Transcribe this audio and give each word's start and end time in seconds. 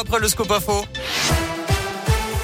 après 0.00 0.18
le 0.20 0.28
info. 0.52 0.86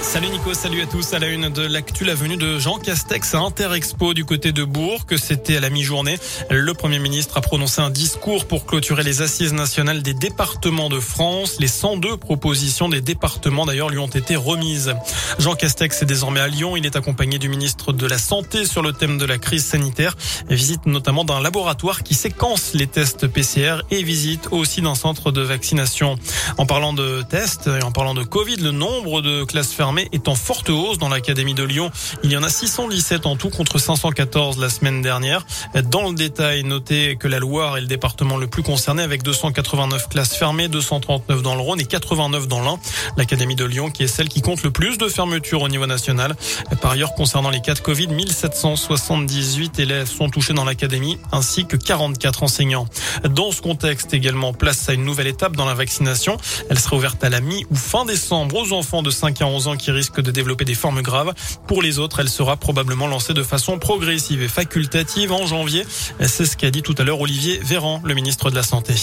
Salut 0.03 0.31
Nico, 0.31 0.53
salut 0.53 0.83
à 0.83 0.87
tous. 0.87 1.15
À 1.15 1.21
la 1.21 1.29
une 1.29 1.49
de 1.49 1.63
l'actu, 1.63 2.05
la 2.05 2.15
venue 2.15 2.37
de 2.37 2.59
Jean 2.59 2.79
Castex 2.79 3.35
à 3.35 3.39
Interexpo 3.39 4.15
du 4.15 4.25
côté 4.25 4.51
de 4.53 4.65
Bourg, 4.65 5.07
que 5.07 5.17
c'était 5.17 5.57
à 5.57 5.61
la 5.61 5.71
mi-journée. 5.71 6.19
Le 6.51 6.75
Premier 6.75 6.99
ministre 6.99 7.37
a 7.39 7.41
prononcé 7.41 7.81
un 7.81 7.89
discours 7.89 8.47
pour 8.47 8.67
clôturer 8.67 9.05
les 9.05 9.23
assises 9.23 9.53
nationales 9.53 10.03
des 10.03 10.13
départements 10.13 10.89
de 10.89 10.99
France. 10.99 11.57
Les 11.61 11.69
102 11.69 12.17
propositions 12.17 12.89
des 12.89 13.01
départements 13.01 13.65
d'ailleurs 13.65 13.89
lui 13.89 13.99
ont 13.99 14.09
été 14.09 14.35
remises. 14.35 14.93
Jean 15.39 15.55
Castex 15.55 16.03
est 16.03 16.07
désormais 16.07 16.41
à 16.41 16.49
Lyon. 16.49 16.77
Il 16.77 16.85
est 16.85 16.97
accompagné 16.97 17.39
du 17.39 17.49
ministre 17.49 17.93
de 17.93 18.07
la 18.07 18.19
Santé 18.19 18.67
sur 18.67 18.83
le 18.83 18.93
thème 18.93 19.19
de 19.19 19.25
la 19.25 19.39
crise 19.39 19.65
sanitaire. 19.65 20.17
Visite 20.51 20.85
notamment 20.85 21.25
d'un 21.25 21.41
laboratoire 21.41 22.03
qui 22.03 22.15
séquence 22.15 22.75
les 22.75 22.89
tests 22.89 23.29
PCR 23.29 23.77
et 23.91 24.03
visite 24.03 24.49
aussi 24.51 24.83
d'un 24.83 24.97
centre 24.97 25.31
de 25.31 25.43
vaccination. 25.43 26.19
En 26.59 26.67
parlant 26.67 26.93
de 26.93 27.23
tests 27.23 27.69
et 27.69 27.85
en 27.85 27.93
parlant 27.93 28.15
de 28.15 28.25
Covid, 28.25 28.57
le 28.57 28.73
nombre 28.73 29.23
de 29.23 29.45
classes 29.45 29.73
fermées 29.73 29.92
en 30.27 30.35
forte 30.35 30.71
hausse 30.71 30.99
dans 30.99 31.09
l'Académie 31.09 31.55
de 31.55 31.63
Lyon. 31.63 31.91
Il 32.23 32.33
y 32.33 32.37
en 32.37 32.43
a 32.43 32.49
617 32.49 33.27
en 33.27 33.37
tout 33.37 33.51
contre 33.51 33.79
514 33.79 34.59
la 34.59 34.69
semaine 34.69 35.03
dernière. 35.03 35.45
Dans 35.91 36.09
le 36.09 36.15
détail, 36.15 36.65
notez 36.65 37.17
que 37.17 37.29
la 37.29 37.39
Loire 37.39 37.77
est 37.77 37.83
le 37.83 37.87
département 37.87 38.37
le 38.37 38.47
plus 38.47 38.63
concerné 38.63 39.03
avec 39.03 39.23
289 39.23 40.09
classes 40.09 40.35
fermées, 40.35 40.69
239 40.69 41.43
dans 41.43 41.55
le 41.55 41.61
Rhône 41.61 41.81
et 41.81 41.85
89 41.85 42.49
dans 42.49 42.61
l'Ain. 42.61 42.79
L'Académie 43.17 43.55
de 43.55 43.65
Lyon 43.65 43.91
qui 43.91 44.05
est 44.05 44.07
celle 44.07 44.29
qui 44.29 44.41
compte 44.41 44.63
le 44.63 44.71
plus 44.71 44.97
de 44.97 45.09
fermetures 45.09 45.63
au 45.63 45.69
niveau 45.69 45.87
national. 45.87 46.37
Par 46.81 46.93
ailleurs, 46.93 47.15
concernant 47.15 47.51
les 47.51 47.61
cas 47.61 47.75
de 47.75 47.81
Covid, 47.81 48.09
1778 48.09 49.79
élèves 49.79 50.09
sont 50.09 50.31
touchés 50.31 50.55
dans 50.55 50.65
l'Académie 50.65 51.19
ainsi 51.33 51.67
que 51.67 51.77
44 51.77 52.43
enseignants. 52.43 52.87
Dans 53.29 53.51
ce 53.51 53.61
contexte 53.61 54.15
également, 54.15 54.53
place 54.53 54.89
à 54.89 54.95
une 54.95 55.05
nouvelle 55.05 55.27
étape 55.27 55.57
dans 55.57 55.67
la 55.67 55.75
vaccination. 55.75 56.37
Elle 56.71 56.79
sera 56.79 56.97
ouverte 56.97 57.23
à 57.25 57.29
la 57.29 57.41
mi 57.41 57.67
ou 57.71 57.77
fin 57.77 58.05
décembre 58.05 58.57
aux 58.57 58.73
enfants 58.73 59.03
de 59.03 59.11
5 59.11 59.43
à 59.43 59.47
11 59.47 59.69
ans 59.69 59.77
qui 59.77 59.82
risque 59.91 60.21
de 60.21 60.31
développer 60.31 60.65
des 60.65 60.75
formes 60.75 61.03
graves. 61.03 61.35
Pour 61.67 61.83
les 61.83 61.99
autres, 61.99 62.21
elle 62.21 62.29
sera 62.29 62.57
probablement 62.57 63.07
lancée 63.07 63.35
de 63.35 63.43
façon 63.43 63.79
progressive 63.79 64.43
et 64.43 64.49
facultative 64.49 65.33
en 65.33 65.47
janvier. 65.47 65.85
C'est 66.21 66.47
ce 66.47 66.57
qu'a 66.57 66.71
dit 66.71 66.83
tout 66.83 66.95
à 66.99 67.05
l'heure 67.05 67.21
Olivier 67.21 67.61
Véran, 67.63 68.01
le 68.05 68.15
ministre 68.15 68.51
de 68.51 68.55
la 68.55 68.63
Santé. 68.63 68.95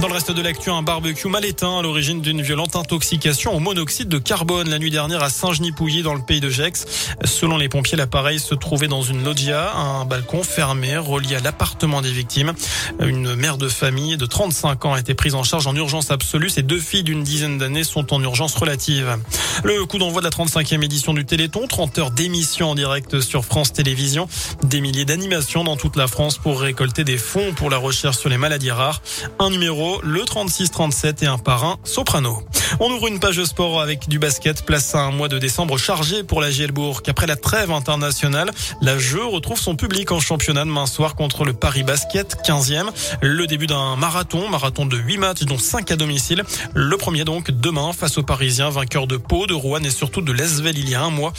Dans 0.00 0.08
le 0.08 0.14
reste 0.14 0.32
de 0.32 0.40
l'actu, 0.40 0.70
un 0.70 0.80
barbecue 0.80 1.28
mal 1.28 1.44
éteint 1.44 1.78
à 1.78 1.82
l'origine 1.82 2.22
d'une 2.22 2.40
violente 2.40 2.74
intoxication 2.74 3.54
au 3.54 3.58
monoxyde 3.58 4.08
de 4.08 4.16
carbone 4.16 4.70
la 4.70 4.78
nuit 4.78 4.90
dernière 4.90 5.22
à 5.22 5.28
Saint-Genis-Pouilly 5.28 6.02
dans 6.02 6.14
le 6.14 6.22
pays 6.22 6.40
de 6.40 6.48
Gex. 6.48 6.86
Selon 7.24 7.58
les 7.58 7.68
pompiers, 7.68 7.98
l'appareil 7.98 8.38
se 8.38 8.54
trouvait 8.54 8.88
dans 8.88 9.02
une 9.02 9.22
loggia, 9.22 9.74
un 9.74 10.06
balcon 10.06 10.42
fermé 10.42 10.96
relié 10.96 11.36
à 11.36 11.40
l'appartement 11.40 12.00
des 12.00 12.12
victimes. 12.12 12.54
Une 13.00 13.34
mère 13.34 13.58
de 13.58 13.68
famille 13.68 14.16
de 14.16 14.24
35 14.24 14.86
ans 14.86 14.94
a 14.94 15.00
été 15.00 15.12
prise 15.12 15.34
en 15.34 15.42
charge 15.42 15.66
en 15.66 15.76
urgence 15.76 16.10
absolue. 16.10 16.48
Ses 16.48 16.62
deux 16.62 16.80
filles 16.80 17.02
d'une 17.02 17.22
dizaine 17.22 17.58
d'années 17.58 17.84
sont 17.84 18.14
en 18.14 18.22
urgence 18.22 18.54
relative. 18.54 19.18
Le 19.64 19.84
coup 19.84 19.98
d'envoi 19.98 20.22
de 20.22 20.26
la 20.26 20.30
35e 20.30 20.82
édition 20.82 21.12
du 21.12 21.26
Téléthon, 21.26 21.66
30 21.66 21.98
heures 21.98 22.10
d'émission 22.10 22.70
en 22.70 22.74
direct 22.74 23.20
sur 23.20 23.44
France 23.44 23.74
Télévisions, 23.74 24.28
des 24.62 24.80
milliers 24.80 25.04
d'animations 25.04 25.62
dans 25.62 25.76
toute 25.76 25.96
la 25.96 26.06
France 26.06 26.38
pour 26.38 26.62
récolter 26.62 27.04
des 27.04 27.18
fonds 27.18 27.52
pour 27.54 27.68
la 27.68 27.76
recherche 27.76 28.16
sur 28.16 28.30
les 28.30 28.38
maladies 28.38 28.70
rares. 28.70 29.02
Un 29.38 29.50
numéro 29.50 29.89
le 30.02 30.22
36-37 30.22 31.24
et 31.24 31.26
un 31.26 31.38
parrain 31.38 31.78
soprano. 31.84 32.42
On 32.78 32.90
ouvre 32.90 33.08
une 33.08 33.18
page 33.18 33.42
sport 33.44 33.80
avec 33.80 34.08
du 34.08 34.18
basket. 34.18 34.64
Place 34.64 34.94
un 34.94 35.10
mois 35.10 35.28
de 35.28 35.38
décembre 35.38 35.76
chargé 35.78 36.22
pour 36.22 36.40
la 36.40 36.50
Gielbourg. 36.50 37.02
Après 37.08 37.26
la 37.26 37.36
trêve 37.36 37.72
internationale, 37.72 38.50
la 38.80 38.98
jeu 38.98 39.24
retrouve 39.24 39.58
son 39.58 39.74
public 39.74 40.12
en 40.12 40.20
championnat 40.20 40.64
demain 40.64 40.86
soir 40.86 41.16
contre 41.16 41.44
le 41.44 41.52
Paris 41.52 41.82
Basket, 41.82 42.36
15e. 42.44 42.90
Le 43.20 43.46
début 43.46 43.66
d'un 43.66 43.96
marathon, 43.96 44.48
marathon 44.48 44.86
de 44.86 44.96
8 44.96 45.18
matchs, 45.18 45.42
dont 45.42 45.58
5 45.58 45.90
à 45.90 45.96
domicile. 45.96 46.44
Le 46.74 46.96
premier 46.96 47.24
donc 47.24 47.50
demain 47.50 47.92
face 47.92 48.18
aux 48.18 48.22
Parisiens, 48.22 48.70
vainqueurs 48.70 49.06
de 49.06 49.16
Pau, 49.16 49.46
de 49.46 49.54
Rouen 49.54 49.82
et 49.82 49.90
surtout 49.90 50.20
de 50.20 50.32
Lesvel 50.32 50.78
il 50.78 50.88
y 50.88 50.94
a 50.94 51.02
un 51.02 51.10
mois. 51.10 51.32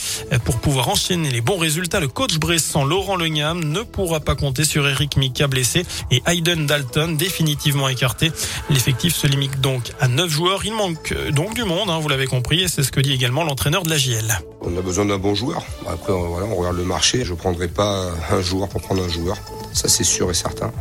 Pour 0.43 0.59
pouvoir 0.59 0.89
enchaîner 0.89 1.31
les 1.31 1.41
bons 1.41 1.57
résultats, 1.57 1.99
le 1.99 2.07
coach 2.07 2.37
bressan 2.37 2.83
Laurent 2.83 3.15
Legnam 3.15 3.63
ne 3.63 3.81
pourra 3.81 4.19
pas 4.19 4.35
compter 4.35 4.65
sur 4.65 4.87
Eric 4.87 5.17
Mika 5.17 5.47
blessé 5.47 5.85
et 6.09 6.21
Hayden 6.25 6.65
Dalton 6.65 7.15
définitivement 7.15 7.87
écarté. 7.87 8.31
L'effectif 8.69 9.15
se 9.15 9.27
limite 9.27 9.61
donc 9.61 9.91
à 9.99 10.07
9 10.07 10.29
joueurs. 10.29 10.65
Il 10.65 10.73
manque 10.73 11.13
donc 11.29 11.53
du 11.53 11.63
monde, 11.63 11.89
hein, 11.89 11.99
vous 11.99 12.09
l'avez 12.09 12.25
compris, 12.25 12.63
et 12.63 12.67
c'est 12.67 12.83
ce 12.83 12.91
que 12.91 12.99
dit 12.99 13.13
également 13.13 13.43
l'entraîneur 13.43 13.83
de 13.83 13.89
la 13.89 13.97
JL. 13.97 14.39
On 14.61 14.75
a 14.77 14.81
besoin 14.81 15.05
d'un 15.05 15.17
bon 15.17 15.35
joueur. 15.35 15.63
Après, 15.87 16.13
voilà, 16.13 16.47
on 16.47 16.55
regarde 16.55 16.77
le 16.77 16.83
marché. 16.83 17.23
Je 17.23 17.31
ne 17.31 17.37
prendrai 17.37 17.67
pas 17.67 18.09
un 18.31 18.41
joueur 18.41 18.67
pour 18.69 18.81
prendre 18.81 19.03
un 19.03 19.09
joueur. 19.09 19.37
Ça, 19.73 19.87
c'est 19.87 20.03
sûr 20.03 20.29
et 20.31 20.33
certain. 20.33 20.71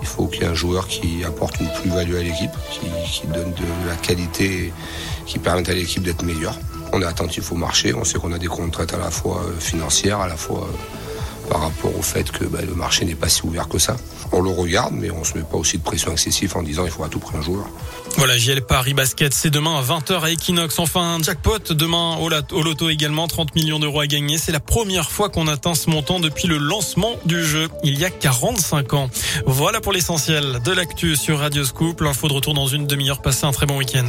Il 0.00 0.06
faut 0.06 0.26
qu'il 0.26 0.42
y 0.42 0.44
ait 0.44 0.48
un 0.48 0.54
joueur 0.54 0.86
qui 0.86 1.24
apporte 1.24 1.58
une 1.60 1.68
plus-value 1.80 2.14
à 2.14 2.22
l'équipe, 2.22 2.50
qui, 2.70 3.26
donne 3.26 3.52
de 3.52 3.88
la 3.88 3.96
qualité, 3.96 4.72
qui 5.26 5.38
permette 5.38 5.68
à 5.68 5.74
l'équipe 5.74 6.02
d'être 6.02 6.22
meilleure. 6.22 6.58
On 6.92 7.02
est 7.02 7.06
attentif 7.06 7.50
au 7.52 7.56
marché. 7.56 7.92
On 7.94 8.04
sait 8.04 8.18
qu'on 8.18 8.32
a 8.32 8.38
des 8.38 8.46
contraintes 8.46 8.94
à 8.94 8.98
la 8.98 9.10
fois 9.10 9.42
euh, 9.44 9.58
financières, 9.58 10.20
à 10.20 10.28
la 10.28 10.36
fois 10.36 10.62
euh, 10.62 11.05
par 11.48 11.60
rapport 11.60 11.96
au 11.96 12.02
fait 12.02 12.30
que 12.30 12.44
bah, 12.44 12.60
le 12.66 12.74
marché 12.74 13.04
n'est 13.04 13.14
pas 13.14 13.28
si 13.28 13.44
ouvert 13.44 13.68
que 13.68 13.78
ça. 13.78 13.96
On 14.32 14.40
le 14.40 14.50
regarde, 14.50 14.94
mais 14.94 15.10
on 15.10 15.24
se 15.24 15.36
met 15.36 15.44
pas 15.44 15.56
aussi 15.56 15.78
de 15.78 15.82
pression 15.82 16.12
excessive 16.12 16.56
en 16.56 16.62
disant 16.62 16.84
il 16.84 16.90
faut 16.90 17.04
à 17.04 17.08
tout 17.08 17.18
prix 17.18 17.36
un 17.36 17.42
joueur. 17.42 17.66
Voilà, 18.16 18.38
JL 18.38 18.62
Paris 18.62 18.94
Basket, 18.94 19.32
c'est 19.34 19.50
demain 19.50 19.78
à 19.78 19.82
20h 19.82 20.20
à 20.22 20.30
Equinox. 20.30 20.78
Enfin, 20.78 21.18
jackpot 21.22 21.58
demain 21.70 22.16
au, 22.16 22.62
loto 22.62 22.88
également, 22.88 23.26
30 23.28 23.54
millions 23.54 23.78
d'euros 23.78 24.00
à 24.00 24.06
gagner. 24.06 24.38
C'est 24.38 24.52
la 24.52 24.60
première 24.60 25.10
fois 25.10 25.28
qu'on 25.28 25.46
atteint 25.46 25.74
ce 25.74 25.90
montant 25.90 26.18
depuis 26.18 26.48
le 26.48 26.56
lancement 26.56 27.12
du 27.24 27.44
jeu, 27.44 27.68
il 27.84 27.98
y 27.98 28.04
a 28.04 28.10
45 28.10 28.94
ans. 28.94 29.10
Voilà 29.46 29.80
pour 29.80 29.92
l'essentiel 29.92 30.60
de 30.64 30.72
l'actu 30.72 31.16
sur 31.16 31.38
Radio 31.38 31.64
Scoop. 31.64 32.00
L'info 32.00 32.28
de 32.28 32.32
retour 32.32 32.54
dans 32.54 32.66
une 32.66 32.86
demi-heure. 32.86 33.20
Passez 33.20 33.44
un 33.44 33.52
très 33.52 33.66
bon 33.66 33.76
week-end. 33.76 34.08